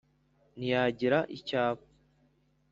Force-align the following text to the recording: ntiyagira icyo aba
ntiyagira 0.57 1.19
icyo 1.37 1.57
aba 1.65 1.83